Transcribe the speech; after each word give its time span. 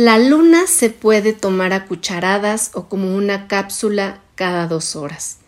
La 0.00 0.16
luna 0.16 0.68
se 0.68 0.90
puede 0.90 1.32
tomar 1.32 1.72
a 1.72 1.86
cucharadas 1.86 2.70
o 2.74 2.88
como 2.88 3.16
una 3.16 3.48
cápsula 3.48 4.20
cada 4.36 4.68
dos 4.68 4.94
horas. 4.94 5.38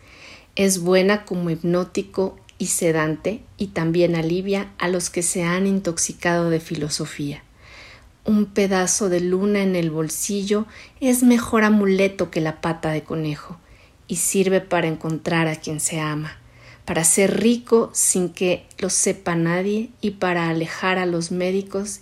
Es 0.57 0.81
buena 0.81 1.23
como 1.23 1.49
hipnótico 1.49 2.37
y 2.57 2.65
sedante 2.65 3.43
y 3.55 3.67
también 3.67 4.13
alivia 4.13 4.69
a 4.77 4.89
los 4.89 5.09
que 5.09 5.23
se 5.23 5.43
han 5.43 5.67
intoxicado 5.67 6.49
de 6.49 6.59
filosofía. 6.59 7.43
Un 8.25 8.45
pedazo 8.45 9.07
de 9.07 9.21
luna 9.21 9.63
en 9.63 9.77
el 9.77 9.89
bolsillo 9.89 10.65
es 10.99 11.23
mejor 11.23 11.63
amuleto 11.63 12.29
que 12.29 12.41
la 12.41 12.59
pata 12.59 12.91
de 12.91 13.03
conejo 13.03 13.57
y 14.09 14.17
sirve 14.17 14.59
para 14.59 14.89
encontrar 14.89 15.47
a 15.47 15.55
quien 15.55 15.79
se 15.79 16.01
ama, 16.01 16.41
para 16.83 17.05
ser 17.05 17.39
rico 17.39 17.89
sin 17.93 18.27
que 18.27 18.65
lo 18.79 18.89
sepa 18.89 19.33
nadie 19.33 19.91
y 20.01 20.11
para 20.11 20.49
alejar 20.49 20.97
a 20.99 21.05
los 21.05 21.31
médicos 21.31 22.01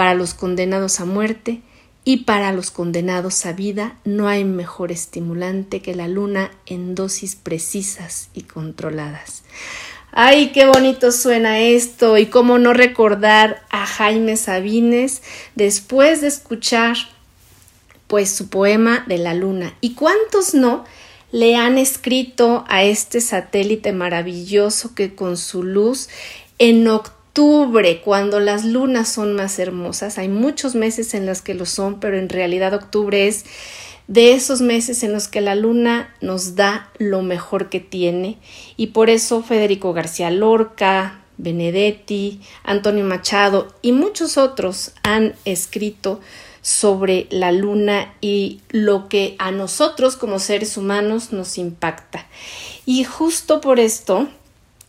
para 0.00 0.14
los 0.14 0.32
condenados 0.32 0.98
a 1.00 1.04
muerte 1.04 1.60
y 2.06 2.24
para 2.24 2.52
los 2.52 2.70
condenados 2.70 3.44
a 3.44 3.52
vida 3.52 3.98
no 4.06 4.28
hay 4.28 4.44
mejor 4.44 4.92
estimulante 4.92 5.82
que 5.82 5.94
la 5.94 6.08
luna 6.08 6.52
en 6.64 6.94
dosis 6.94 7.36
precisas 7.36 8.30
y 8.32 8.44
controladas. 8.44 9.42
Ay, 10.10 10.52
qué 10.52 10.64
bonito 10.64 11.12
suena 11.12 11.58
esto 11.58 12.16
y 12.16 12.28
cómo 12.28 12.56
no 12.56 12.72
recordar 12.72 13.60
a 13.68 13.84
Jaime 13.84 14.38
Sabines 14.38 15.20
después 15.54 16.22
de 16.22 16.28
escuchar 16.28 16.96
pues 18.06 18.30
su 18.30 18.48
poema 18.48 19.04
de 19.06 19.18
la 19.18 19.34
luna. 19.34 19.74
¿Y 19.82 19.92
cuántos 19.92 20.54
no 20.54 20.86
le 21.30 21.56
han 21.56 21.76
escrito 21.76 22.64
a 22.70 22.84
este 22.84 23.20
satélite 23.20 23.92
maravilloso 23.92 24.94
que 24.94 25.14
con 25.14 25.36
su 25.36 25.62
luz 25.62 26.08
en 26.58 26.88
octubre 27.40 28.02
cuando 28.02 28.38
las 28.38 28.66
lunas 28.66 29.08
son 29.08 29.34
más 29.34 29.58
hermosas. 29.58 30.18
Hay 30.18 30.28
muchos 30.28 30.74
meses 30.74 31.14
en 31.14 31.24
los 31.24 31.40
que 31.40 31.54
lo 31.54 31.64
son, 31.64 31.98
pero 31.98 32.18
en 32.18 32.28
realidad 32.28 32.74
octubre 32.74 33.28
es 33.28 33.46
de 34.08 34.34
esos 34.34 34.60
meses 34.60 35.02
en 35.04 35.14
los 35.14 35.26
que 35.26 35.40
la 35.40 35.54
luna 35.54 36.14
nos 36.20 36.54
da 36.54 36.90
lo 36.98 37.22
mejor 37.22 37.70
que 37.70 37.80
tiene. 37.80 38.36
Y 38.76 38.88
por 38.88 39.08
eso 39.08 39.42
Federico 39.42 39.94
García 39.94 40.30
Lorca, 40.30 41.22
Benedetti, 41.38 42.42
Antonio 42.62 43.06
Machado 43.06 43.74
y 43.80 43.92
muchos 43.92 44.36
otros 44.36 44.92
han 45.02 45.34
escrito 45.46 46.20
sobre 46.60 47.26
la 47.30 47.52
luna 47.52 48.12
y 48.20 48.60
lo 48.68 49.08
que 49.08 49.34
a 49.38 49.50
nosotros 49.50 50.16
como 50.16 50.40
seres 50.40 50.76
humanos 50.76 51.32
nos 51.32 51.56
impacta. 51.56 52.26
Y 52.84 53.04
justo 53.04 53.62
por 53.62 53.80
esto 53.80 54.28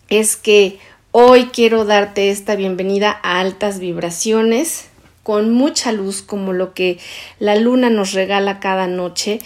es 0.10 0.36
que 0.36 0.78
Hoy 1.14 1.48
quiero 1.48 1.84
darte 1.84 2.30
esta 2.30 2.56
bienvenida 2.56 3.20
a 3.22 3.42
altas 3.42 3.80
vibraciones 3.80 4.88
con 5.24 5.52
mucha 5.54 5.92
luz 5.92 6.22
como 6.22 6.54
lo 6.54 6.74
que 6.74 7.00
la 7.38 7.58
luna 7.58 7.90
nos 7.90 8.14
regala 8.14 8.62
cada 8.62 8.88
noche 8.88 9.40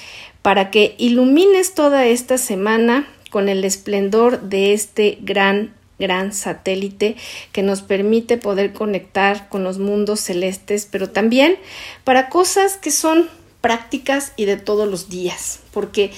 para 0.43 0.69
que 0.69 0.93
ilumines 0.99 1.73
toda 1.73 2.05
esta 2.05 2.37
semana 2.37 3.07
con 3.31 3.49
el 3.49 3.63
esplendor 3.63 4.41
de 4.41 4.73
este 4.73 5.17
gran 5.21 5.73
gran 5.97 6.33
satélite 6.33 7.15
que 7.51 7.63
nos 7.63 7.81
permite 7.81 8.37
poder 8.37 8.71
conectar 8.71 9.49
con 9.49 9.63
los 9.63 9.79
mundos 9.79 10.19
celestes, 10.19 10.87
pero 10.91 11.09
también 11.09 11.57
para 12.03 12.29
cosas 12.29 12.77
que 12.77 12.91
son 12.91 13.27
prácticas 13.61 14.33
y 14.35 14.45
de 14.45 14.57
todos 14.57 14.87
los 14.87 15.09
días, 15.09 15.61
porque 15.73 16.11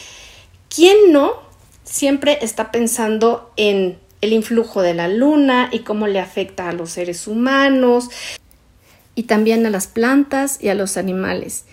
¿quién 0.68 1.13
no 1.13 1.31
siempre 1.86 2.38
está 2.41 2.69
pensando 2.69 3.53
en 3.56 3.97
el 4.22 4.34
influjo 4.34 4.82
de 4.82 4.94
la 4.94 5.08
luna 5.08 5.70
y 5.72 5.80
cómo 5.80 6.08
le 6.08 6.20
afecta 6.20 6.70
a 6.70 6.74
los 6.74 6.92
seres 6.92 7.28
humanos 7.28 8.10
y 9.16 9.24
también 9.24 9.66
a 9.66 9.70
las 9.70 9.88
plantas 9.88 10.62
y 10.62 10.70
a 10.70 10.76
los 10.76 10.98
animales. 10.98 11.66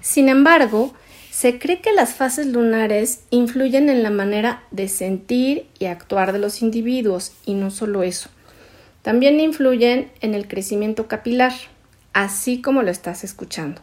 Sin 0.00 0.28
embargo, 0.28 0.94
se 1.30 1.58
cree 1.58 1.80
que 1.80 1.92
las 1.92 2.14
fases 2.14 2.46
lunares 2.46 3.20
influyen 3.30 3.88
en 3.88 4.02
la 4.02 4.10
manera 4.10 4.64
de 4.70 4.88
sentir 4.88 5.66
y 5.78 5.86
actuar 5.86 6.32
de 6.32 6.38
los 6.38 6.62
individuos 6.62 7.32
y 7.46 7.54
no 7.54 7.70
solo 7.70 8.02
eso. 8.02 8.28
También 9.02 9.40
influyen 9.40 10.10
en 10.20 10.34
el 10.34 10.46
crecimiento 10.46 11.08
capilar, 11.08 11.52
así 12.12 12.60
como 12.60 12.82
lo 12.82 12.90
estás 12.90 13.24
escuchando. 13.24 13.80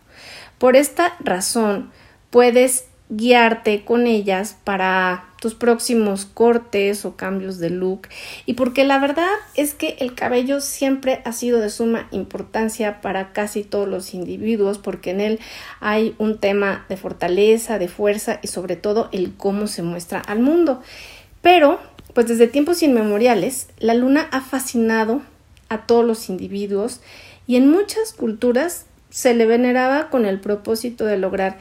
Por 0.57 0.75
esta 0.75 1.15
razón, 1.19 1.91
puedes 2.29 2.85
guiarte 3.09 3.83
con 3.83 4.07
ellas 4.07 4.55
para 4.63 5.28
tus 5.39 5.55
próximos 5.55 6.25
cortes 6.25 7.05
o 7.05 7.15
cambios 7.15 7.59
de 7.59 7.69
look 7.69 8.07
y 8.45 8.53
porque 8.53 8.83
la 8.83 8.99
verdad 8.99 9.29
es 9.55 9.73
que 9.73 9.95
el 9.99 10.13
cabello 10.13 10.59
siempre 10.61 11.21
ha 11.25 11.31
sido 11.31 11.59
de 11.59 11.69
suma 11.69 12.07
importancia 12.11 13.01
para 13.01 13.31
casi 13.31 13.63
todos 13.63 13.87
los 13.87 14.13
individuos 14.13 14.77
porque 14.77 15.11
en 15.11 15.21
él 15.21 15.39
hay 15.79 16.15
un 16.17 16.37
tema 16.37 16.85
de 16.89 16.97
fortaleza, 16.97 17.79
de 17.79 17.87
fuerza 17.87 18.39
y 18.41 18.47
sobre 18.47 18.75
todo 18.75 19.09
el 19.11 19.35
cómo 19.35 19.67
se 19.67 19.81
muestra 19.81 20.19
al 20.19 20.39
mundo. 20.39 20.81
Pero, 21.41 21.79
pues 22.13 22.27
desde 22.27 22.47
tiempos 22.47 22.83
inmemoriales, 22.83 23.69
la 23.79 23.93
luna 23.93 24.27
ha 24.31 24.41
fascinado 24.41 25.21
a 25.69 25.85
todos 25.85 26.05
los 26.05 26.29
individuos 26.29 26.99
y 27.47 27.55
en 27.55 27.69
muchas 27.69 28.11
culturas 28.11 28.85
se 29.09 29.33
le 29.33 29.45
veneraba 29.45 30.09
con 30.09 30.25
el 30.25 30.39
propósito 30.39 31.05
de 31.05 31.17
lograr 31.17 31.57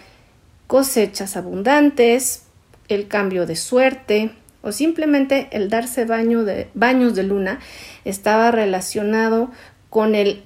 cosechas 0.66 1.36
abundantes, 1.36 2.42
el 2.88 3.08
cambio 3.08 3.46
de 3.46 3.56
suerte 3.56 4.30
o 4.62 4.72
simplemente 4.72 5.48
el 5.52 5.70
darse 5.70 6.04
baño 6.04 6.44
de, 6.44 6.68
baños 6.74 7.14
de 7.14 7.22
luna 7.22 7.60
estaba 8.04 8.50
relacionado 8.50 9.50
con 9.90 10.14
el 10.14 10.42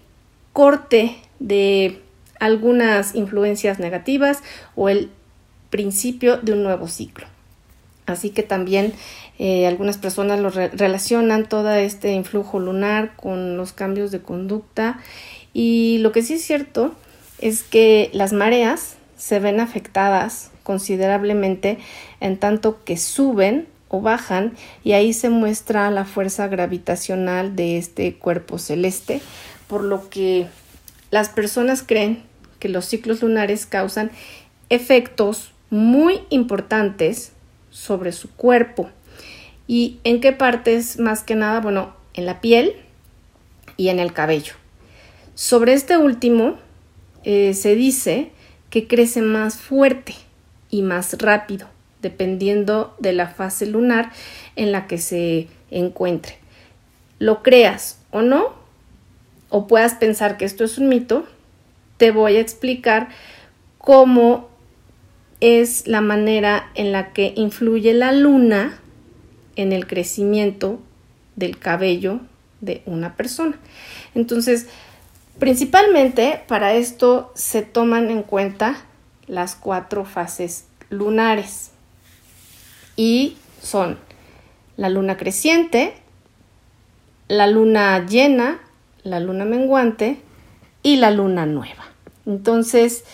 corte 0.52 1.16
de 1.38 2.00
algunas 2.38 3.14
influencias 3.14 3.78
negativas 3.78 4.42
o 4.76 4.88
el 4.88 5.10
principio 5.70 6.36
de 6.36 6.52
un 6.52 6.62
nuevo 6.62 6.88
ciclo. 6.88 7.26
Así 8.06 8.30
que 8.30 8.42
también 8.42 8.92
eh, 9.38 9.66
algunas 9.66 9.96
personas 9.96 10.40
lo 10.40 10.50
relacionan 10.50 11.48
todo 11.48 11.72
este 11.74 12.12
influjo 12.12 12.60
lunar 12.60 13.16
con 13.16 13.56
los 13.56 13.72
cambios 13.72 14.10
de 14.10 14.20
conducta 14.20 15.00
y 15.54 15.98
lo 15.98 16.12
que 16.12 16.22
sí 16.22 16.34
es 16.34 16.44
cierto 16.44 16.94
es 17.38 17.62
que 17.62 18.10
las 18.12 18.32
mareas 18.32 18.96
se 19.16 19.40
ven 19.40 19.60
afectadas 19.60 20.51
considerablemente 20.62 21.78
en 22.20 22.38
tanto 22.38 22.84
que 22.84 22.96
suben 22.96 23.66
o 23.88 24.00
bajan 24.00 24.54
y 24.82 24.92
ahí 24.92 25.12
se 25.12 25.28
muestra 25.28 25.90
la 25.90 26.04
fuerza 26.04 26.48
gravitacional 26.48 27.54
de 27.54 27.76
este 27.76 28.14
cuerpo 28.14 28.58
celeste, 28.58 29.20
por 29.68 29.84
lo 29.84 30.08
que 30.08 30.46
las 31.10 31.28
personas 31.28 31.84
creen 31.86 32.22
que 32.58 32.68
los 32.68 32.86
ciclos 32.86 33.22
lunares 33.22 33.66
causan 33.66 34.10
efectos 34.70 35.52
muy 35.68 36.22
importantes 36.30 37.32
sobre 37.70 38.12
su 38.12 38.30
cuerpo. 38.30 38.88
¿Y 39.66 39.98
en 40.04 40.20
qué 40.20 40.32
partes 40.32 40.98
más 40.98 41.22
que 41.22 41.34
nada? 41.34 41.60
Bueno, 41.60 41.94
en 42.14 42.24
la 42.24 42.40
piel 42.40 42.74
y 43.76 43.88
en 43.88 43.98
el 43.98 44.12
cabello. 44.12 44.54
Sobre 45.34 45.74
este 45.74 45.96
último 45.96 46.56
eh, 47.24 47.52
se 47.54 47.74
dice 47.74 48.30
que 48.70 48.86
crece 48.86 49.20
más 49.22 49.56
fuerte 49.56 50.14
y 50.72 50.82
más 50.82 51.16
rápido, 51.18 51.68
dependiendo 52.00 52.96
de 52.98 53.12
la 53.12 53.28
fase 53.28 53.66
lunar 53.66 54.10
en 54.56 54.72
la 54.72 54.88
que 54.88 54.98
se 54.98 55.46
encuentre. 55.70 56.38
Lo 57.20 57.44
creas 57.44 58.00
o 58.10 58.22
no, 58.22 58.54
o 59.50 59.68
puedas 59.68 59.94
pensar 59.94 60.36
que 60.36 60.44
esto 60.44 60.64
es 60.64 60.78
un 60.78 60.88
mito, 60.88 61.24
te 61.98 62.10
voy 62.10 62.34
a 62.34 62.40
explicar 62.40 63.10
cómo 63.78 64.48
es 65.38 65.86
la 65.86 66.00
manera 66.00 66.72
en 66.74 66.90
la 66.90 67.12
que 67.12 67.34
influye 67.36 67.94
la 67.94 68.10
luna 68.10 68.80
en 69.54 69.72
el 69.72 69.86
crecimiento 69.86 70.80
del 71.36 71.58
cabello 71.58 72.18
de 72.60 72.82
una 72.86 73.14
persona. 73.14 73.58
Entonces, 74.16 74.66
Principalmente 75.38 76.42
para 76.46 76.74
esto 76.74 77.32
se 77.34 77.62
toman 77.62 78.10
en 78.10 78.22
cuenta 78.22 78.76
las 79.26 79.54
cuatro 79.54 80.04
fases 80.04 80.66
lunares 80.90 81.70
y 82.96 83.36
son 83.62 83.98
la 84.76 84.88
luna 84.88 85.16
creciente, 85.16 85.94
la 87.28 87.46
luna 87.46 88.04
llena, 88.06 88.60
la 89.02 89.20
luna 89.20 89.44
menguante 89.44 90.20
y 90.82 90.96
la 90.96 91.10
luna 91.10 91.46
nueva. 91.46 91.86
Entonces, 92.26 93.04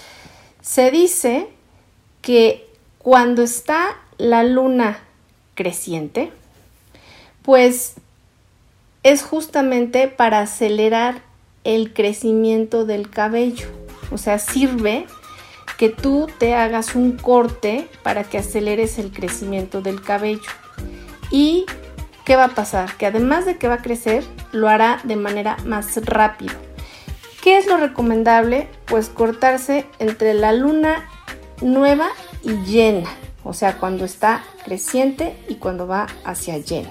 se 0.60 0.90
dice 0.90 1.48
que 2.22 2.68
cuando 2.98 3.42
está 3.42 3.96
la 4.18 4.42
luna 4.42 4.98
creciente, 5.54 6.30
pues 7.42 7.94
es 9.02 9.22
justamente 9.22 10.08
para 10.08 10.40
acelerar 10.40 11.22
el 11.64 11.92
crecimiento 11.92 12.84
del 12.84 13.08
cabello. 13.10 13.68
O 14.10 14.18
sea, 14.18 14.38
sirve 14.38 15.06
que 15.78 15.88
tú 15.88 16.28
te 16.38 16.54
hagas 16.54 16.96
un 16.96 17.12
corte 17.12 17.88
para 18.02 18.24
que 18.24 18.36
aceleres 18.36 18.98
el 18.98 19.12
crecimiento 19.12 19.80
del 19.80 20.02
cabello. 20.02 20.50
¿Y 21.30 21.64
qué 22.24 22.36
va 22.36 22.44
a 22.46 22.54
pasar? 22.54 22.96
Que 22.96 23.06
además 23.06 23.46
de 23.46 23.56
que 23.56 23.68
va 23.68 23.74
a 23.74 23.82
crecer, 23.82 24.24
lo 24.52 24.68
hará 24.68 25.00
de 25.04 25.16
manera 25.16 25.56
más 25.64 26.04
rápida. 26.04 26.52
¿Qué 27.42 27.56
es 27.56 27.66
lo 27.66 27.76
recomendable? 27.76 28.68
Pues 28.86 29.08
cortarse 29.08 29.86
entre 30.00 30.34
la 30.34 30.52
luna 30.52 31.08
nueva 31.62 32.08
y 32.42 32.54
llena, 32.64 33.08
o 33.44 33.52
sea, 33.52 33.78
cuando 33.78 34.04
está 34.04 34.44
creciente 34.64 35.36
y 35.48 35.54
cuando 35.54 35.86
va 35.86 36.08
hacia 36.24 36.58
llena. 36.58 36.90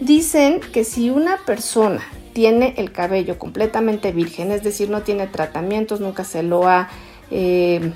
Dicen 0.00 0.60
que 0.60 0.84
si 0.84 1.10
una 1.10 1.36
persona 1.44 2.00
tiene 2.32 2.74
el 2.78 2.90
cabello 2.90 3.38
completamente 3.38 4.12
virgen, 4.12 4.50
es 4.50 4.62
decir, 4.62 4.88
no 4.88 5.02
tiene 5.02 5.26
tratamientos, 5.26 6.00
nunca 6.00 6.24
se 6.24 6.42
lo 6.42 6.66
ha 6.66 6.88
eh, 7.32 7.92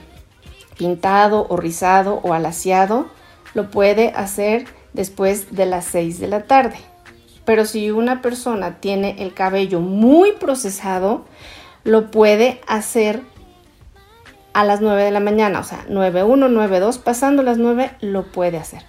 pintado 0.78 1.46
o 1.48 1.56
rizado 1.56 2.20
o 2.22 2.32
alaciado, 2.32 3.06
lo 3.54 3.70
puede 3.70 4.08
hacer 4.16 4.66
después 4.92 5.54
de 5.54 5.66
las 5.66 5.84
6 5.86 6.18
de 6.18 6.28
la 6.28 6.44
tarde. 6.44 6.76
Pero 7.44 7.64
si 7.64 7.90
una 7.90 8.22
persona 8.22 8.80
tiene 8.80 9.22
el 9.22 9.34
cabello 9.34 9.80
muy 9.80 10.32
procesado, 10.32 11.24
lo 11.84 12.10
puede 12.10 12.60
hacer 12.66 13.22
a 14.52 14.64
las 14.64 14.80
9 14.80 15.04
de 15.04 15.10
la 15.10 15.20
mañana, 15.20 15.60
o 15.60 15.64
sea, 15.64 15.84
9.1, 15.88 16.48
9.2, 16.50 16.98
pasando 16.98 17.42
las 17.42 17.58
9 17.58 17.92
lo 18.00 18.24
puede 18.24 18.56
hacer. 18.56 18.82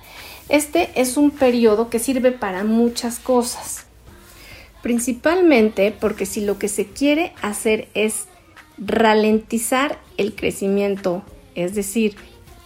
Este 0.50 0.89
es 0.95 1.17
un 1.17 1.29
periodo 1.29 1.89
que 1.89 2.00
sirve 2.00 2.31
para 2.31 2.63
muchas 2.63 3.19
cosas, 3.19 3.85
principalmente 4.81 5.93
porque 5.97 6.25
si 6.25 6.45
lo 6.45 6.57
que 6.57 6.69
se 6.69 6.88
quiere 6.88 7.33
hacer 7.41 7.89
es 7.93 8.27
ralentizar 8.77 10.00
el 10.18 10.35
crecimiento, 10.35 11.24
es 11.56 11.75
decir, 11.75 12.15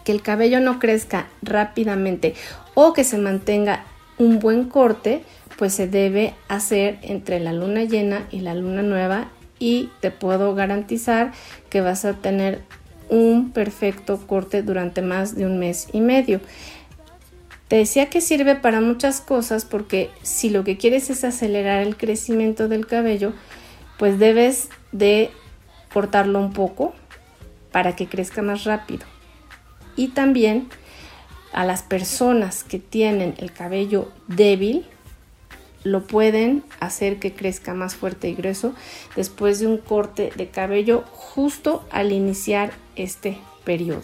que 0.03 0.11
el 0.11 0.21
cabello 0.21 0.59
no 0.59 0.79
crezca 0.79 1.27
rápidamente 1.41 2.33
o 2.73 2.93
que 2.93 3.03
se 3.03 3.17
mantenga 3.17 3.85
un 4.17 4.39
buen 4.39 4.65
corte, 4.65 5.23
pues 5.57 5.73
se 5.73 5.87
debe 5.87 6.33
hacer 6.47 6.99
entre 7.01 7.39
la 7.39 7.53
luna 7.53 7.83
llena 7.83 8.27
y 8.31 8.39
la 8.39 8.55
luna 8.55 8.81
nueva 8.81 9.29
y 9.59 9.89
te 9.99 10.11
puedo 10.11 10.55
garantizar 10.55 11.31
que 11.69 11.81
vas 11.81 12.03
a 12.05 12.13
tener 12.13 12.61
un 13.09 13.51
perfecto 13.51 14.17
corte 14.25 14.63
durante 14.63 15.01
más 15.01 15.35
de 15.35 15.45
un 15.45 15.59
mes 15.59 15.87
y 15.93 16.01
medio. 16.01 16.39
Te 17.67 17.77
decía 17.77 18.09
que 18.09 18.21
sirve 18.21 18.55
para 18.55 18.81
muchas 18.81 19.21
cosas 19.21 19.65
porque 19.65 20.09
si 20.23 20.49
lo 20.49 20.63
que 20.63 20.77
quieres 20.77 21.09
es 21.09 21.23
acelerar 21.23 21.83
el 21.83 21.95
crecimiento 21.95 22.67
del 22.67 22.87
cabello, 22.87 23.33
pues 23.97 24.17
debes 24.17 24.69
de 24.91 25.29
cortarlo 25.93 26.39
un 26.39 26.53
poco 26.53 26.93
para 27.71 27.95
que 27.95 28.07
crezca 28.07 28.41
más 28.41 28.63
rápido. 28.63 29.05
Y 29.95 30.09
también 30.09 30.69
a 31.53 31.65
las 31.65 31.83
personas 31.83 32.63
que 32.63 32.79
tienen 32.79 33.35
el 33.37 33.51
cabello 33.51 34.11
débil, 34.27 34.85
lo 35.83 36.05
pueden 36.05 36.63
hacer 36.79 37.17
que 37.19 37.33
crezca 37.33 37.73
más 37.73 37.95
fuerte 37.95 38.29
y 38.29 38.35
grueso 38.35 38.73
después 39.15 39.59
de 39.59 39.67
un 39.67 39.77
corte 39.77 40.31
de 40.35 40.47
cabello 40.47 41.03
justo 41.11 41.83
al 41.91 42.11
iniciar 42.11 42.71
este 42.95 43.37
periodo. 43.63 44.03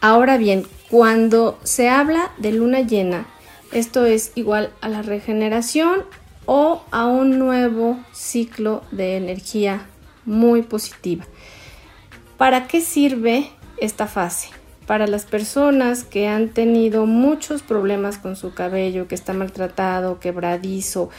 Ahora 0.00 0.36
bien, 0.36 0.66
cuando 0.90 1.60
se 1.62 1.88
habla 1.88 2.32
de 2.38 2.52
luna 2.52 2.80
llena, 2.80 3.26
esto 3.70 4.04
es 4.04 4.32
igual 4.34 4.72
a 4.80 4.88
la 4.88 5.02
regeneración 5.02 6.02
o 6.46 6.82
a 6.90 7.06
un 7.06 7.38
nuevo 7.38 7.98
ciclo 8.12 8.82
de 8.90 9.16
energía 9.16 9.86
muy 10.24 10.62
positiva. 10.62 11.24
¿Para 12.36 12.66
qué 12.66 12.80
sirve 12.80 13.50
esta 13.78 14.06
fase? 14.06 14.48
para 14.86 15.06
las 15.06 15.24
personas 15.24 16.04
que 16.04 16.28
han 16.28 16.48
tenido 16.48 17.06
muchos 17.06 17.62
problemas 17.62 18.18
con 18.18 18.36
su 18.36 18.52
cabello, 18.52 19.08
que 19.08 19.14
está 19.14 19.32
maltratado, 19.32 20.18
quebradizo, 20.18 21.10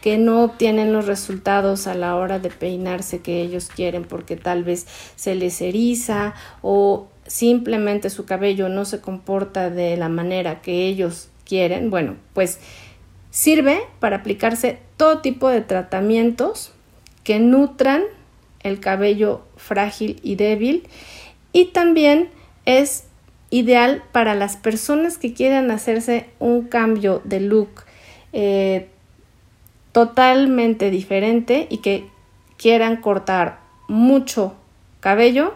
que 0.00 0.18
no 0.18 0.42
obtienen 0.42 0.92
los 0.92 1.06
resultados 1.06 1.86
a 1.86 1.94
la 1.94 2.16
hora 2.16 2.38
de 2.38 2.50
peinarse 2.50 3.20
que 3.20 3.40
ellos 3.42 3.68
quieren 3.68 4.04
porque 4.04 4.36
tal 4.36 4.64
vez 4.64 4.86
se 5.16 5.34
les 5.34 5.60
eriza 5.60 6.34
o 6.62 7.08
simplemente 7.26 8.10
su 8.10 8.24
cabello 8.24 8.68
no 8.68 8.84
se 8.84 9.00
comporta 9.00 9.70
de 9.70 9.96
la 9.96 10.08
manera 10.08 10.62
que 10.62 10.86
ellos 10.86 11.28
quieren, 11.44 11.90
bueno, 11.90 12.16
pues 12.32 12.58
sirve 13.30 13.80
para 14.00 14.16
aplicarse 14.16 14.78
todo 14.96 15.18
tipo 15.18 15.48
de 15.48 15.60
tratamientos 15.60 16.72
que 17.22 17.38
nutran 17.38 18.02
el 18.62 18.80
cabello 18.80 19.42
frágil 19.56 20.20
y 20.22 20.36
débil 20.36 20.88
y 21.52 21.66
también 21.66 22.28
es 22.64 23.04
ideal 23.50 24.02
para 24.12 24.34
las 24.34 24.56
personas 24.56 25.18
que 25.18 25.34
quieran 25.34 25.70
hacerse 25.70 26.26
un 26.38 26.62
cambio 26.68 27.20
de 27.24 27.40
look 27.40 27.84
eh, 28.32 28.88
totalmente 29.92 30.90
diferente 30.90 31.66
y 31.68 31.78
que 31.78 32.06
quieran 32.56 32.96
cortar 32.96 33.58
mucho 33.88 34.54
cabello 35.00 35.54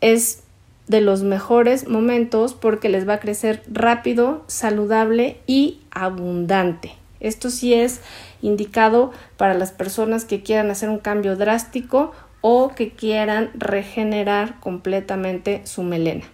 es 0.00 0.42
de 0.88 1.00
los 1.00 1.22
mejores 1.22 1.88
momentos 1.88 2.54
porque 2.54 2.88
les 2.88 3.08
va 3.08 3.14
a 3.14 3.20
crecer 3.20 3.62
rápido, 3.68 4.44
saludable 4.46 5.38
y 5.46 5.80
abundante. 5.90 6.92
Esto 7.26 7.50
sí 7.50 7.74
es 7.74 8.00
indicado 8.40 9.10
para 9.36 9.54
las 9.54 9.72
personas 9.72 10.24
que 10.24 10.42
quieran 10.42 10.70
hacer 10.70 10.88
un 10.88 10.98
cambio 10.98 11.36
drástico 11.36 12.12
o 12.40 12.74
que 12.74 12.92
quieran 12.92 13.50
regenerar 13.54 14.60
completamente 14.60 15.62
su 15.64 15.82
melena. 15.82 16.24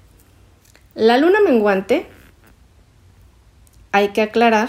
La 0.95 1.17
luna 1.17 1.39
menguante, 1.41 2.07
hay 3.93 4.09
que 4.09 4.21
aclarar 4.21 4.69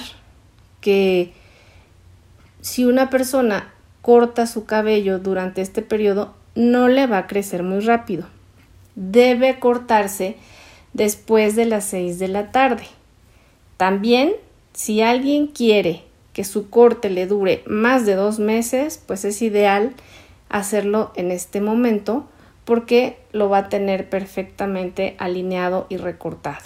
que 0.79 1.33
si 2.61 2.85
una 2.85 3.09
persona 3.09 3.73
corta 4.01 4.47
su 4.47 4.63
cabello 4.65 5.19
durante 5.19 5.62
este 5.62 5.81
periodo, 5.81 6.33
no 6.55 6.88
le 6.88 7.07
va 7.07 7.17
a 7.17 7.27
crecer 7.27 7.63
muy 7.63 7.81
rápido. 7.81 8.25
Debe 8.95 9.59
cortarse 9.59 10.38
después 10.93 11.57
de 11.57 11.65
las 11.65 11.83
6 11.86 12.19
de 12.19 12.27
la 12.29 12.51
tarde. 12.51 12.86
También, 13.75 14.33
si 14.71 15.01
alguien 15.01 15.48
quiere 15.48 16.03
que 16.33 16.43
su 16.43 16.69
corte 16.69 17.09
le 17.09 17.27
dure 17.27 17.63
más 17.67 18.05
de 18.05 18.15
dos 18.15 18.39
meses, 18.39 19.01
pues 19.05 19.23
es 19.23 19.41
ideal 19.41 19.93
hacerlo 20.49 21.11
en 21.15 21.31
este 21.31 21.61
momento 21.61 22.27
porque 22.65 23.17
lo 23.31 23.49
va 23.49 23.59
a 23.59 23.69
tener 23.69 24.09
perfectamente 24.09 25.15
alineado 25.19 25.85
y 25.89 25.97
recortado. 25.97 26.63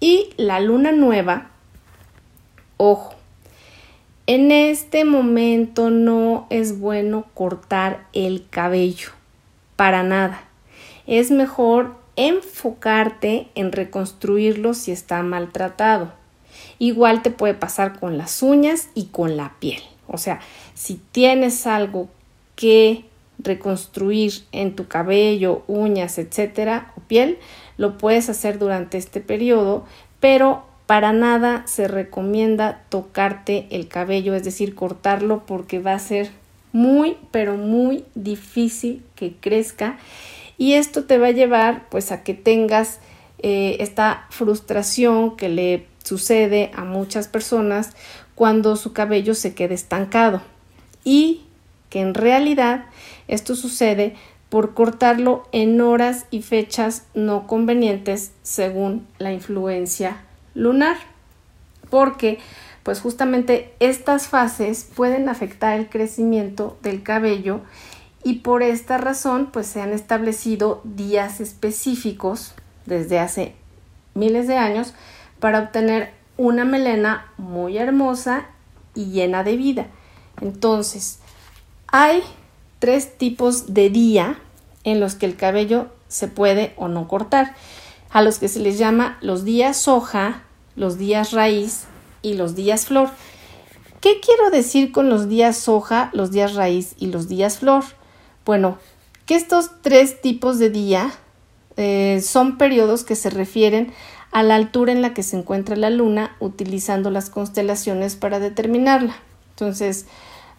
Y 0.00 0.30
la 0.36 0.60
luna 0.60 0.92
nueva, 0.92 1.50
ojo, 2.76 3.14
en 4.26 4.50
este 4.50 5.04
momento 5.04 5.90
no 5.90 6.46
es 6.50 6.80
bueno 6.80 7.26
cortar 7.34 8.06
el 8.12 8.46
cabello, 8.50 9.10
para 9.76 10.02
nada. 10.02 10.42
Es 11.06 11.30
mejor 11.30 11.94
enfocarte 12.16 13.48
en 13.54 13.70
reconstruirlo 13.70 14.74
si 14.74 14.90
está 14.90 15.22
maltratado. 15.22 16.12
Igual 16.78 17.22
te 17.22 17.30
puede 17.30 17.54
pasar 17.54 17.98
con 17.98 18.18
las 18.18 18.42
uñas 18.42 18.88
y 18.94 19.06
con 19.06 19.36
la 19.36 19.54
piel. 19.58 19.82
O 20.06 20.18
sea, 20.18 20.40
si 20.74 21.00
tienes 21.12 21.66
algo 21.66 22.08
que 22.54 23.04
reconstruir 23.38 24.32
en 24.52 24.74
tu 24.74 24.88
cabello, 24.88 25.62
uñas, 25.66 26.18
etcétera, 26.18 26.92
o 26.96 27.00
piel, 27.00 27.38
lo 27.76 27.98
puedes 27.98 28.28
hacer 28.28 28.58
durante 28.58 28.98
este 28.98 29.20
periodo, 29.20 29.84
pero 30.20 30.64
para 30.86 31.12
nada 31.12 31.66
se 31.66 31.88
recomienda 31.88 32.84
tocarte 32.88 33.66
el 33.70 33.88
cabello, 33.88 34.34
es 34.34 34.44
decir, 34.44 34.74
cortarlo 34.74 35.44
porque 35.44 35.80
va 35.80 35.94
a 35.94 35.98
ser 35.98 36.30
muy, 36.72 37.16
pero 37.30 37.56
muy 37.56 38.04
difícil 38.14 39.02
que 39.14 39.34
crezca 39.40 39.98
y 40.58 40.74
esto 40.74 41.04
te 41.04 41.18
va 41.18 41.28
a 41.28 41.32
llevar 41.32 41.88
pues 41.90 42.12
a 42.12 42.22
que 42.22 42.34
tengas 42.34 43.00
eh, 43.38 43.76
esta 43.80 44.26
frustración 44.30 45.36
que 45.36 45.48
le 45.48 45.86
sucede 46.06 46.70
a 46.74 46.84
muchas 46.84 47.28
personas 47.28 47.90
cuando 48.34 48.76
su 48.76 48.92
cabello 48.92 49.34
se 49.34 49.54
queda 49.54 49.74
estancado 49.74 50.40
y 51.04 51.44
que 51.90 52.00
en 52.00 52.14
realidad 52.14 52.86
esto 53.28 53.54
sucede 53.54 54.14
por 54.48 54.74
cortarlo 54.74 55.48
en 55.52 55.80
horas 55.80 56.26
y 56.30 56.42
fechas 56.42 57.04
no 57.14 57.46
convenientes 57.46 58.32
según 58.42 59.06
la 59.18 59.32
influencia 59.32 60.22
lunar, 60.54 60.96
porque 61.90 62.38
pues 62.82 63.00
justamente 63.00 63.74
estas 63.80 64.28
fases 64.28 64.88
pueden 64.94 65.28
afectar 65.28 65.78
el 65.78 65.88
crecimiento 65.88 66.78
del 66.82 67.02
cabello 67.02 67.60
y 68.22 68.34
por 68.34 68.62
esta 68.62 68.98
razón 68.98 69.50
pues 69.52 69.66
se 69.66 69.80
han 69.80 69.92
establecido 69.92 70.80
días 70.84 71.40
específicos 71.40 72.54
desde 72.86 73.18
hace 73.18 73.54
miles 74.14 74.46
de 74.46 74.56
años 74.56 74.94
para 75.46 75.60
obtener 75.60 76.10
una 76.36 76.64
melena 76.64 77.32
muy 77.36 77.78
hermosa 77.78 78.46
y 78.96 79.12
llena 79.12 79.44
de 79.44 79.56
vida. 79.56 79.86
Entonces, 80.40 81.20
hay 81.86 82.20
tres 82.80 83.16
tipos 83.16 83.72
de 83.72 83.88
día 83.88 84.40
en 84.82 84.98
los 84.98 85.14
que 85.14 85.24
el 85.24 85.36
cabello 85.36 85.86
se 86.08 86.26
puede 86.26 86.74
o 86.76 86.88
no 86.88 87.06
cortar, 87.06 87.54
a 88.10 88.22
los 88.22 88.40
que 88.40 88.48
se 88.48 88.58
les 88.58 88.76
llama 88.76 89.18
los 89.20 89.44
días 89.44 89.86
hoja, 89.86 90.42
los 90.74 90.98
días 90.98 91.30
raíz 91.30 91.84
y 92.22 92.34
los 92.34 92.56
días 92.56 92.86
flor. 92.86 93.10
¿Qué 94.00 94.18
quiero 94.18 94.50
decir 94.50 94.90
con 94.90 95.08
los 95.08 95.28
días 95.28 95.68
hoja, 95.68 96.10
los 96.12 96.32
días 96.32 96.54
raíz 96.54 96.96
y 96.98 97.06
los 97.06 97.28
días 97.28 97.58
flor? 97.58 97.84
Bueno, 98.44 98.78
que 99.26 99.36
estos 99.36 99.70
tres 99.80 100.20
tipos 100.20 100.58
de 100.58 100.70
día 100.70 101.12
eh, 101.76 102.20
son 102.20 102.58
periodos 102.58 103.04
que 103.04 103.14
se 103.14 103.30
refieren 103.30 103.92
a 104.36 104.42
la 104.42 104.54
altura 104.54 104.92
en 104.92 105.00
la 105.00 105.14
que 105.14 105.22
se 105.22 105.38
encuentra 105.38 105.76
la 105.76 105.88
luna 105.88 106.36
utilizando 106.40 107.08
las 107.10 107.30
constelaciones 107.30 108.16
para 108.16 108.38
determinarla. 108.38 109.16
Entonces, 109.52 110.04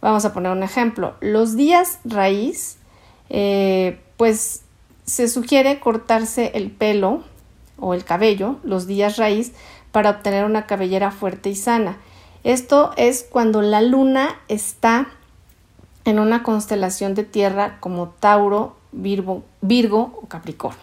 vamos 0.01 0.25
a 0.25 0.33
poner 0.33 0.51
un 0.51 0.63
ejemplo. 0.63 1.13
Los 1.21 1.55
días 1.55 1.99
raíz, 2.03 2.77
eh, 3.29 3.99
pues 4.17 4.63
se 5.05 5.27
sugiere 5.27 5.79
cortarse 5.79 6.53
el 6.55 6.71
pelo 6.71 7.23
o 7.77 7.93
el 7.93 8.03
cabello, 8.03 8.55
los 8.63 8.87
días 8.87 9.17
raíz, 9.17 9.51
para 9.91 10.09
obtener 10.09 10.45
una 10.45 10.65
cabellera 10.65 11.11
fuerte 11.11 11.51
y 11.51 11.55
sana. 11.55 11.99
Esto 12.43 12.93
es 12.97 13.27
cuando 13.29 13.61
la 13.61 13.83
luna 13.83 14.39
está 14.47 15.07
en 16.03 16.17
una 16.17 16.41
constelación 16.41 17.13
de 17.13 17.25
tierra 17.25 17.77
como 17.79 18.07
Tauro, 18.07 18.75
Virgo, 18.91 19.43
Virgo 19.61 20.19
o 20.19 20.25
Capricornio. 20.25 20.81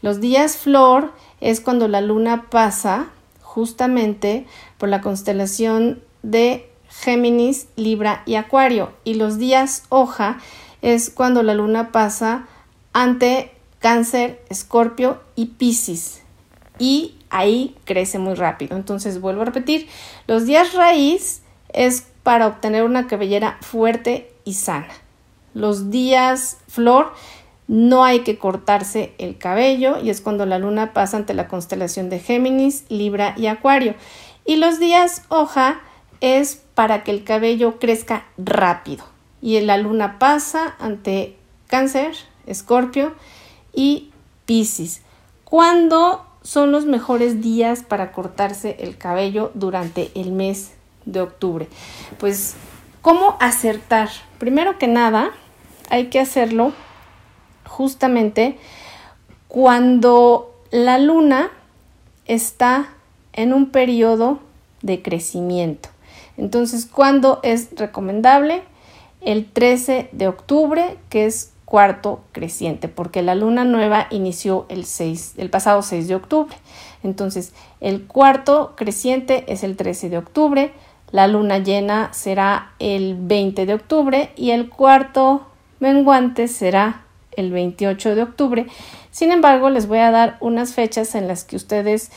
Los 0.00 0.20
días 0.20 0.56
flor 0.56 1.12
es 1.40 1.60
cuando 1.60 1.88
la 1.88 2.00
luna 2.00 2.48
pasa 2.50 3.08
justamente 3.42 4.46
por 4.78 4.88
la 4.88 5.00
constelación 5.00 6.02
de 6.22 6.70
Géminis, 6.88 7.68
Libra 7.76 8.22
y 8.26 8.34
Acuario. 8.34 8.92
Y 9.04 9.14
los 9.14 9.38
días 9.38 9.84
hoja 9.88 10.38
es 10.82 11.10
cuando 11.10 11.42
la 11.42 11.54
luna 11.54 11.92
pasa 11.92 12.46
ante 12.92 13.52
Cáncer, 13.78 14.42
Escorpio 14.48 15.20
y 15.36 15.46
Piscis. 15.46 16.22
Y 16.78 17.16
ahí 17.30 17.76
crece 17.84 18.18
muy 18.18 18.34
rápido. 18.34 18.76
Entonces 18.76 19.20
vuelvo 19.20 19.42
a 19.42 19.46
repetir, 19.46 19.88
los 20.26 20.46
días 20.46 20.74
raíz 20.74 21.42
es 21.72 22.06
para 22.22 22.46
obtener 22.46 22.84
una 22.84 23.06
cabellera 23.06 23.58
fuerte 23.62 24.32
y 24.44 24.54
sana. 24.54 24.92
Los 25.54 25.90
días 25.90 26.58
flor 26.68 27.12
no 27.70 28.02
hay 28.02 28.20
que 28.24 28.36
cortarse 28.36 29.14
el 29.18 29.38
cabello 29.38 30.00
y 30.02 30.10
es 30.10 30.20
cuando 30.20 30.44
la 30.44 30.58
luna 30.58 30.92
pasa 30.92 31.16
ante 31.16 31.34
la 31.34 31.46
constelación 31.46 32.10
de 32.10 32.18
Géminis, 32.18 32.84
Libra 32.88 33.32
y 33.36 33.46
Acuario. 33.46 33.94
Y 34.44 34.56
los 34.56 34.80
días 34.80 35.22
hoja 35.28 35.80
es 36.20 36.60
para 36.74 37.04
que 37.04 37.12
el 37.12 37.22
cabello 37.22 37.78
crezca 37.78 38.24
rápido 38.36 39.04
y 39.40 39.60
la 39.60 39.76
luna 39.76 40.18
pasa 40.18 40.74
ante 40.80 41.36
Cáncer, 41.68 42.16
Escorpio 42.44 43.14
y 43.72 44.10
Piscis. 44.46 45.02
¿Cuándo 45.44 46.26
son 46.42 46.72
los 46.72 46.86
mejores 46.86 47.40
días 47.40 47.84
para 47.84 48.10
cortarse 48.10 48.78
el 48.80 48.98
cabello 48.98 49.52
durante 49.54 50.10
el 50.16 50.32
mes 50.32 50.72
de 51.04 51.20
octubre? 51.20 51.68
Pues, 52.18 52.56
¿cómo 53.00 53.36
acertar? 53.38 54.08
Primero 54.38 54.76
que 54.76 54.88
nada, 54.88 55.30
hay 55.88 56.06
que 56.06 56.18
hacerlo 56.18 56.72
justamente 57.70 58.58
cuando 59.46 60.52
la 60.72 60.98
luna 60.98 61.50
está 62.26 62.88
en 63.32 63.52
un 63.52 63.70
periodo 63.70 64.40
de 64.82 65.02
crecimiento. 65.02 65.88
Entonces, 66.36 66.86
¿cuándo 66.86 67.38
es 67.42 67.68
recomendable? 67.76 68.62
El 69.20 69.46
13 69.46 70.08
de 70.12 70.28
octubre, 70.28 70.98
que 71.10 71.26
es 71.26 71.52
cuarto 71.64 72.20
creciente, 72.32 72.88
porque 72.88 73.22
la 73.22 73.36
luna 73.36 73.64
nueva 73.64 74.08
inició 74.10 74.66
el, 74.68 74.84
6, 74.84 75.34
el 75.36 75.50
pasado 75.50 75.82
6 75.82 76.08
de 76.08 76.16
octubre. 76.16 76.56
Entonces, 77.04 77.52
el 77.80 78.06
cuarto 78.06 78.74
creciente 78.76 79.44
es 79.46 79.62
el 79.62 79.76
13 79.76 80.10
de 80.10 80.18
octubre, 80.18 80.72
la 81.12 81.28
luna 81.28 81.58
llena 81.58 82.12
será 82.12 82.72
el 82.78 83.16
20 83.16 83.66
de 83.66 83.74
octubre 83.74 84.32
y 84.36 84.50
el 84.50 84.68
cuarto 84.68 85.46
menguante 85.80 86.46
será 86.46 87.04
el 87.40 87.50
28 87.50 88.14
de 88.14 88.22
octubre. 88.22 88.66
Sin 89.10 89.32
embargo, 89.32 89.70
les 89.70 89.88
voy 89.88 89.98
a 89.98 90.10
dar 90.10 90.36
unas 90.40 90.74
fechas 90.74 91.14
en 91.14 91.26
las 91.26 91.44
que 91.44 91.56
ustedes 91.56 92.10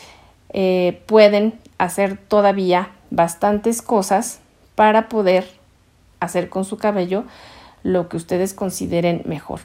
eh, 0.50 1.02
pueden 1.06 1.58
hacer 1.78 2.16
todavía 2.16 2.90
bastantes 3.10 3.82
cosas 3.82 4.40
para 4.74 5.08
poder 5.08 5.48
hacer 6.20 6.48
con 6.48 6.64
su 6.64 6.76
cabello 6.78 7.24
lo 7.82 8.08
que 8.08 8.16
ustedes 8.16 8.54
consideren 8.54 9.22
mejor. 9.24 9.60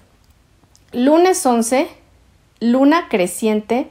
Lunes 0.92 1.46
11, 1.46 1.88
luna 2.60 3.08
creciente 3.10 3.89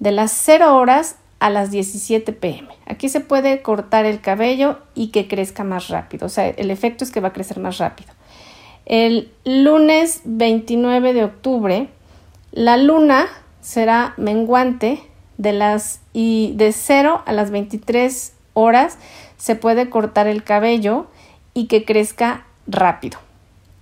de 0.00 0.12
las 0.12 0.32
0 0.32 0.76
horas 0.76 1.16
a 1.38 1.50
las 1.50 1.70
17 1.70 2.32
pm. 2.32 2.68
Aquí 2.86 3.08
se 3.08 3.20
puede 3.20 3.62
cortar 3.62 4.04
el 4.04 4.20
cabello 4.20 4.78
y 4.94 5.08
que 5.08 5.26
crezca 5.26 5.64
más 5.64 5.88
rápido. 5.88 6.26
O 6.26 6.28
sea, 6.28 6.48
el 6.48 6.70
efecto 6.70 7.04
es 7.04 7.10
que 7.10 7.20
va 7.20 7.28
a 7.28 7.32
crecer 7.32 7.58
más 7.58 7.78
rápido. 7.78 8.12
El 8.86 9.30
lunes 9.44 10.22
29 10.24 11.12
de 11.12 11.24
octubre, 11.24 11.88
la 12.52 12.76
luna 12.76 13.26
será 13.60 14.14
menguante 14.16 15.00
de 15.38 15.52
las 15.52 16.00
y 16.12 16.52
de 16.56 16.72
0 16.72 17.22
a 17.24 17.32
las 17.32 17.50
23 17.50 18.34
horas 18.54 18.98
se 19.36 19.54
puede 19.54 19.88
cortar 19.88 20.26
el 20.26 20.44
cabello 20.44 21.06
y 21.54 21.66
que 21.66 21.84
crezca 21.84 22.44
rápido. 22.66 23.18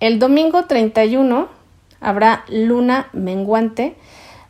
El 0.00 0.19
domingo 0.19 0.64
31 0.67 1.49
habrá 2.00 2.45
luna 2.49 3.09
menguante. 3.12 3.97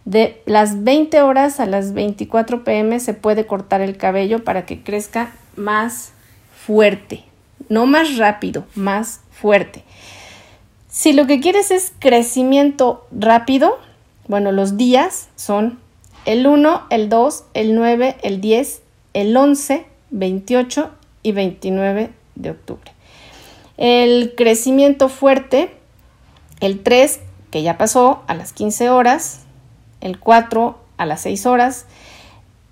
De 0.04 0.42
las 0.46 0.84
20 0.84 1.22
horas 1.22 1.60
a 1.60 1.66
las 1.66 1.92
24 1.92 2.64
pm 2.64 2.98
se 3.00 3.14
puede 3.14 3.46
cortar 3.46 3.80
el 3.80 3.96
cabello 3.96 4.42
para 4.44 4.64
que 4.64 4.82
crezca 4.82 5.32
más 5.56 6.12
fuerte, 6.66 7.24
no 7.68 7.86
más 7.86 8.16
rápido, 8.16 8.66
más 8.74 9.20
fuerte. 9.30 9.84
Si 10.88 11.12
lo 11.12 11.26
que 11.26 11.40
quieres 11.40 11.70
es 11.70 11.92
crecimiento 11.98 13.06
rápido, 13.12 13.78
bueno, 14.26 14.52
los 14.52 14.76
días 14.78 15.28
son 15.36 15.78
el 16.24 16.46
1, 16.46 16.86
el 16.90 17.08
2, 17.08 17.44
el 17.54 17.74
9, 17.74 18.16
el 18.22 18.40
10, 18.40 18.82
el 19.12 19.36
11, 19.36 19.86
28 20.10 20.90
y 21.22 21.32
29 21.32 22.10
de 22.34 22.50
octubre. 22.50 22.92
El 23.76 24.34
crecimiento 24.34 25.08
fuerte, 25.08 25.70
el 26.60 26.82
3, 26.82 27.20
que 27.50 27.62
ya 27.62 27.76
pasó 27.76 28.22
a 28.26 28.34
las 28.34 28.52
15 28.52 28.88
horas, 28.88 29.40
el 30.00 30.18
4 30.18 30.78
a 30.96 31.06
las 31.06 31.20
6 31.22 31.46
horas, 31.46 31.86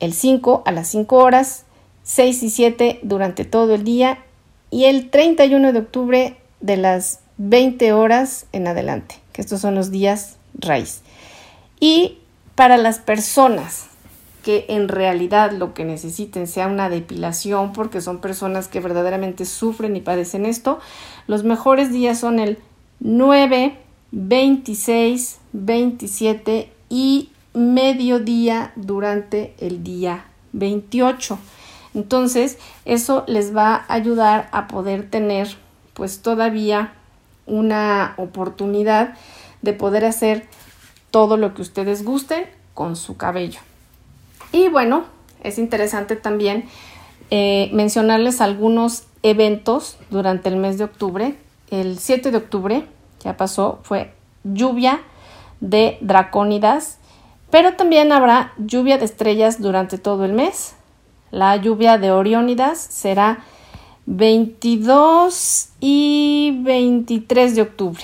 el 0.00 0.14
5 0.14 0.62
a 0.64 0.72
las 0.72 0.88
5 0.88 1.16
horas, 1.16 1.64
6 2.02 2.42
y 2.42 2.50
7 2.50 3.00
durante 3.02 3.44
todo 3.44 3.74
el 3.74 3.84
día 3.84 4.18
y 4.70 4.84
el 4.84 5.10
31 5.10 5.72
de 5.72 5.78
octubre 5.78 6.36
de 6.60 6.76
las 6.76 7.20
20 7.38 7.92
horas 7.92 8.46
en 8.52 8.66
adelante, 8.66 9.16
que 9.32 9.42
estos 9.42 9.60
son 9.60 9.74
los 9.74 9.90
días 9.90 10.36
raíz. 10.54 11.02
Y 11.80 12.18
para 12.54 12.76
las 12.76 12.98
personas 12.98 13.86
que 14.42 14.64
en 14.68 14.88
realidad 14.88 15.50
lo 15.50 15.74
que 15.74 15.84
necesiten 15.84 16.46
sea 16.46 16.68
una 16.68 16.88
depilación, 16.88 17.72
porque 17.72 18.00
son 18.00 18.20
personas 18.20 18.68
que 18.68 18.80
verdaderamente 18.80 19.44
sufren 19.44 19.96
y 19.96 20.00
padecen 20.00 20.46
esto, 20.46 20.78
los 21.26 21.42
mejores 21.42 21.92
días 21.92 22.20
son 22.20 22.38
el 22.38 22.58
9, 23.00 23.76
26, 24.12 25.38
27 25.52 26.72
y 26.88 27.30
mediodía 27.54 28.72
durante 28.76 29.54
el 29.58 29.82
día 29.82 30.26
28. 30.52 31.38
Entonces, 31.94 32.58
eso 32.84 33.24
les 33.26 33.54
va 33.56 33.74
a 33.74 33.94
ayudar 33.94 34.48
a 34.52 34.68
poder 34.68 35.10
tener 35.10 35.48
pues 35.92 36.20
todavía 36.20 36.92
una 37.46 38.14
oportunidad 38.16 39.14
de 39.62 39.72
poder 39.72 40.04
hacer 40.04 40.46
todo 41.10 41.36
lo 41.36 41.54
que 41.54 41.62
ustedes 41.62 42.04
gusten 42.04 42.46
con 42.74 42.96
su 42.96 43.16
cabello. 43.16 43.60
Y 44.52 44.68
bueno, 44.68 45.04
es 45.42 45.58
interesante 45.58 46.16
también 46.16 46.64
eh, 47.30 47.70
mencionarles 47.72 48.40
algunos 48.40 49.04
eventos 49.22 49.96
durante 50.10 50.48
el 50.48 50.56
mes 50.56 50.78
de 50.78 50.84
octubre. 50.84 51.36
El 51.70 51.98
7 51.98 52.30
de 52.30 52.36
octubre, 52.36 52.86
ya 53.24 53.36
pasó, 53.36 53.80
fue 53.82 54.12
lluvia 54.44 55.00
de 55.60 55.98
dracónidas, 56.00 56.98
pero 57.50 57.74
también 57.74 58.12
habrá 58.12 58.52
lluvia 58.58 58.98
de 58.98 59.04
estrellas 59.04 59.60
durante 59.60 59.98
todo 59.98 60.24
el 60.24 60.32
mes. 60.32 60.74
La 61.30 61.56
lluvia 61.56 61.98
de 61.98 62.12
oriónidas 62.12 62.78
será 62.78 63.38
22 64.06 65.68
y 65.80 66.58
23 66.62 67.56
de 67.56 67.62
octubre. 67.62 68.02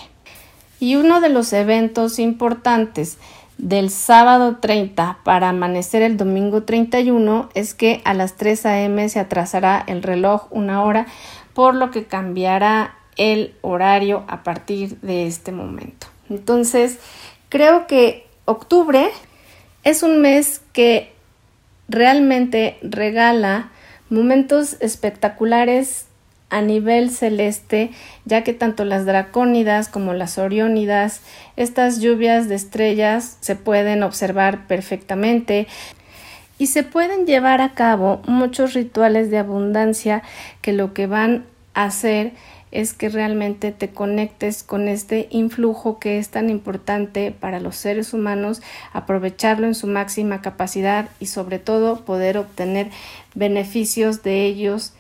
Y 0.81 0.97
uno 0.97 1.21
de 1.21 1.29
los 1.29 1.53
eventos 1.53 2.19
importantes 2.19 3.19
del 3.57 3.91
sábado 3.91 4.57
30 4.57 5.19
para 5.23 5.51
amanecer 5.51 6.03
el 6.03 6.17
domingo 6.17 6.65
31 6.65 7.49
es 7.55 7.75
que 7.75 8.03
a 8.05 8.15
las 8.15 8.37
3 8.37 8.67
a.m. 8.67 9.09
se 9.09 9.21
atrasará 9.21 9.83
el 9.87 10.03
reloj 10.03 10.49
una 10.51 10.83
hora, 10.83 11.07
por 11.55 11.77
lo 11.77 11.93
que 11.93 12.05
cambiará 12.05 12.97
el 13.17 13.55
horario 13.61 14.25
a 14.27 14.43
partir 14.43 14.99
de 15.01 15.27
este 15.27 15.53
momento. 15.53 16.09
Entonces, 16.29 16.99
creo 17.49 17.87
que 17.87 18.27
octubre 18.47 19.11
es 19.85 20.03
un 20.03 20.21
mes 20.21 20.61
que 20.73 21.13
realmente 21.89 22.79
regala 22.83 23.71
momentos 24.13 24.77
espectaculares 24.81 26.07
a 26.51 26.61
nivel 26.61 27.11
celeste, 27.11 27.91
ya 28.27 28.45
que 28.45 28.53
tanto 28.53 28.85
las 28.85 29.07
dracónidas 29.07 29.89
como 29.89 30.13
las 30.13 30.37
oriónidas, 30.37 31.23
estas 31.57 32.01
lluvias 32.01 32.47
de 32.47 32.57
estrellas 32.57 33.39
se 33.41 33.57
pueden 33.57 34.03
observar 34.03 34.67
perfectamente 34.67 35.67
y 36.59 36.67
se 36.67 36.83
pueden 36.83 37.27
llevar 37.27 37.63
a 37.63 37.73
cabo 37.73 38.21
muchos 38.27 38.75
rituales 38.75 39.31
de 39.31 39.39
abundancia 39.39 40.23
que 40.61 40.75
lo 40.75 40.93
que 40.93 41.07
van 41.07 41.47
a 41.73 41.85
hacer 41.85 42.33
es 42.73 42.95
que 42.95 43.11
realmente 43.11 43.71
te 43.71 43.91
conectes 43.91 44.63
con 44.63 44.89
este 44.89 45.29
influjo 45.31 46.01
que 46.01 46.19
es 46.19 46.31
tan 46.31 46.51
importante 46.51 47.31
para 47.31 47.61
los 47.61 47.77
seres 47.77 48.15
humanos, 48.15 48.63
aprovecharlo 48.93 49.67
en 49.67 49.75
su 49.75 49.87
máxima 49.87 50.41
capacidad 50.41 51.09
y 51.21 51.27
sobre 51.27 51.59
todo 51.59 52.05
poder 52.05 52.39
obtener 52.39 52.91
beneficios 53.35 54.23
de 54.23 54.47
ellos 54.47 54.95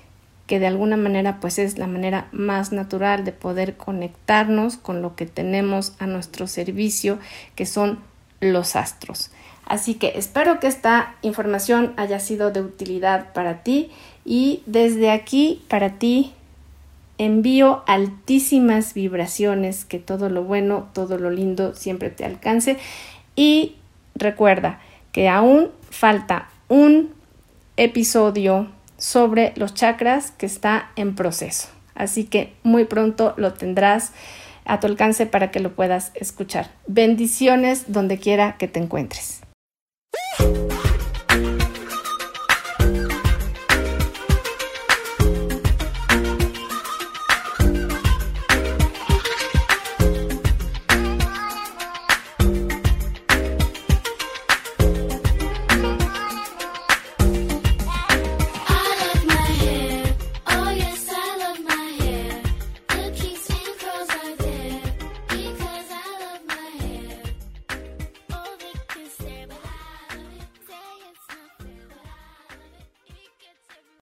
que 0.46 0.60
de 0.60 0.66
alguna 0.66 0.98
manera 0.98 1.40
pues 1.40 1.58
es 1.58 1.78
la 1.78 1.86
manera 1.86 2.28
más 2.30 2.72
natural 2.72 3.24
de 3.24 3.32
poder 3.32 3.76
conectarnos 3.76 4.76
con 4.76 5.00
lo 5.00 5.16
que 5.16 5.24
tenemos 5.24 5.94
a 5.98 6.06
nuestro 6.06 6.46
servicio 6.46 7.18
que 7.54 7.64
son 7.64 8.00
los 8.40 8.76
astros. 8.76 9.30
Así 9.64 9.94
que 9.94 10.12
espero 10.16 10.60
que 10.60 10.66
esta 10.66 11.14
información 11.22 11.94
haya 11.96 12.20
sido 12.20 12.50
de 12.50 12.60
utilidad 12.60 13.32
para 13.32 13.62
ti 13.62 13.90
y 14.24 14.62
desde 14.66 15.10
aquí 15.10 15.64
para 15.68 15.98
ti 15.98 16.34
envío 17.18 17.82
altísimas 17.86 18.94
vibraciones, 18.94 19.84
que 19.84 19.98
todo 19.98 20.28
lo 20.28 20.44
bueno, 20.44 20.88
todo 20.92 21.18
lo 21.18 21.30
lindo 21.30 21.74
siempre 21.74 22.10
te 22.10 22.24
alcance 22.24 22.78
y 23.36 23.76
recuerda 24.14 24.80
que 25.12 25.28
aún 25.28 25.70
falta 25.90 26.48
un 26.68 27.10
episodio 27.76 28.68
sobre 28.96 29.52
los 29.56 29.74
chakras 29.74 30.30
que 30.30 30.46
está 30.46 30.90
en 30.96 31.14
proceso. 31.14 31.68
Así 31.94 32.24
que 32.24 32.54
muy 32.62 32.84
pronto 32.84 33.34
lo 33.36 33.52
tendrás 33.52 34.12
a 34.64 34.80
tu 34.80 34.86
alcance 34.86 35.26
para 35.26 35.50
que 35.50 35.60
lo 35.60 35.74
puedas 35.74 36.12
escuchar. 36.14 36.70
Bendiciones 36.86 37.92
donde 37.92 38.18
quiera 38.18 38.56
que 38.58 38.68
te 38.68 38.80
encuentres. 38.80 39.42